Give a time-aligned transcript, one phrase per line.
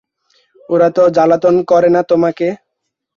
[0.69, 2.47] ওরা তো জ্বালাতন করে না তোমাকে?